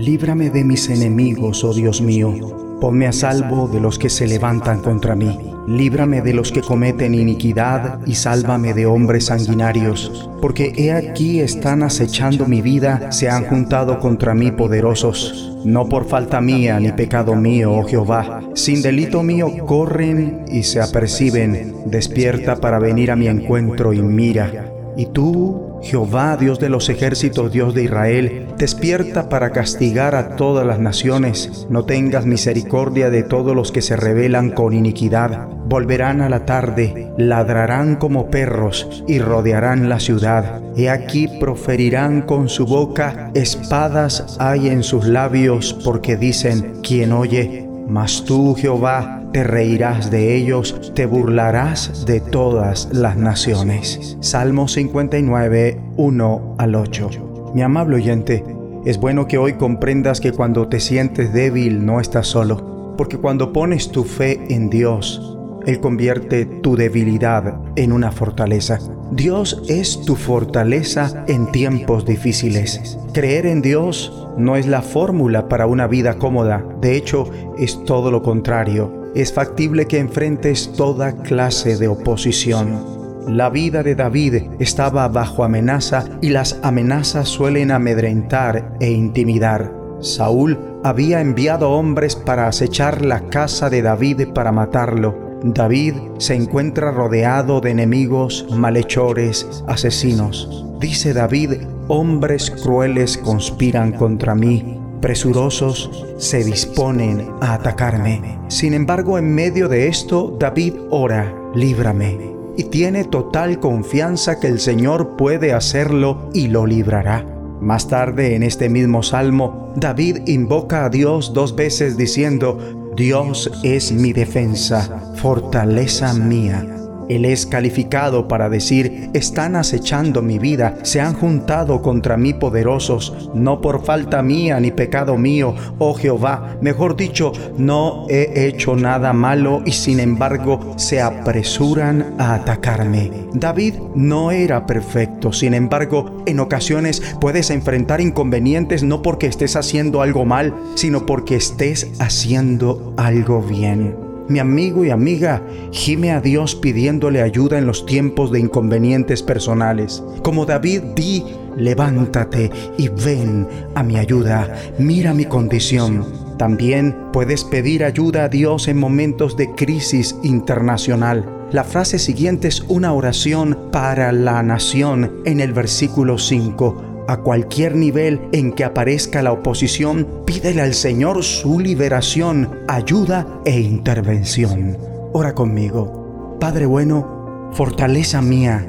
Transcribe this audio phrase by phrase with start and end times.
[0.00, 2.34] Líbrame de mis enemigos, oh Dios mío
[2.80, 5.38] Ponme a salvo de los que se levantan contra mí.
[5.68, 10.30] Líbrame de los que cometen iniquidad y sálvame de hombres sanguinarios.
[10.40, 15.58] Porque he aquí están acechando mi vida, se han juntado contra mí poderosos.
[15.62, 18.40] No por falta mía ni pecado mío, oh Jehová.
[18.54, 21.74] Sin delito mío corren y se aperciben.
[21.84, 24.72] Despierta para venir a mi encuentro y mira.
[24.96, 30.66] Y tú, Jehová, Dios de los ejércitos, Dios de Israel, despierta para castigar a todas
[30.66, 31.66] las naciones.
[31.70, 35.48] No tengas misericordia de todos los que se rebelan con iniquidad.
[35.48, 40.60] Volverán a la tarde, ladrarán como perros y rodearán la ciudad.
[40.76, 47.69] He aquí proferirán con su boca, espadas hay en sus labios, porque dicen, quien oye,
[47.90, 54.16] mas tú, Jehová, te reirás de ellos, te burlarás de todas las naciones.
[54.20, 57.52] Salmo 59, 1 al 8.
[57.54, 58.44] Mi amable oyente,
[58.84, 63.52] es bueno que hoy comprendas que cuando te sientes débil no estás solo, porque cuando
[63.52, 65.39] pones tu fe en Dios,
[65.70, 68.78] Él convierte tu debilidad en una fortaleza.
[69.12, 72.98] Dios es tu fortaleza en tiempos difíciles.
[73.12, 78.10] Creer en Dios no es la fórmula para una vida cómoda, de hecho es todo
[78.10, 83.00] lo contrario es factible que enfrentes toda clase de oposición.
[83.26, 89.72] La vida de David estaba bajo amenaza y las amenazas suelen amedrentar e intimidar.
[90.00, 95.29] Saúl había enviado hombres para acechar la casa de David para matarlo.
[95.42, 100.64] David se encuentra rodeado de enemigos, malhechores, asesinos.
[100.80, 108.38] Dice David, hombres crueles conspiran contra mí presurosos se disponen a atacarme.
[108.48, 114.60] Sin embargo, en medio de esto, David ora, líbrame, y tiene total confianza que el
[114.60, 117.24] Señor puede hacerlo y lo librará.
[117.60, 122.58] Más tarde, en este mismo salmo, David invoca a Dios dos veces diciendo,
[122.96, 126.79] Dios es mi defensa, fortaleza mía
[127.10, 133.30] él es calificado para decir, están acechando mi vida, se han juntado contra mí poderosos,
[133.34, 139.12] no por falta mía ni pecado mío, oh Jehová, mejor dicho, no he hecho nada
[139.12, 143.10] malo y sin embargo se apresuran a atacarme.
[143.32, 150.02] David no era perfecto, sin embargo, en ocasiones puedes enfrentar inconvenientes no porque estés haciendo
[150.02, 155.42] algo mal, sino porque estés haciendo algo bien mi amigo y amiga,
[155.72, 160.02] gime a Dios pidiéndole ayuda en los tiempos de inconvenientes personales.
[160.22, 161.24] Como David, di,
[161.56, 166.06] levántate y ven a mi ayuda, mira mi condición.
[166.38, 171.48] También puedes pedir ayuda a Dios en momentos de crisis internacional.
[171.50, 177.74] La frase siguiente es una oración para la nación en el versículo 5 a cualquier
[177.74, 184.78] nivel en que aparezca la oposición, pídele al Señor su liberación, ayuda e intervención.
[185.12, 186.36] Ora conmigo.
[186.38, 188.64] Padre bueno, fortaleza mía,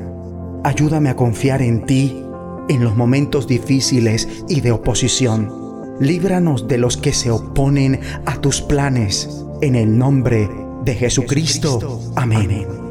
[0.63, 2.25] ayúdame a confiar en ti
[2.68, 5.52] en los momentos difíciles y de oposición.
[6.00, 9.46] Líbranos de los que se oponen a tus planes.
[9.62, 10.50] En el nombre
[10.84, 12.02] de Jesucristo.
[12.16, 12.91] Amén.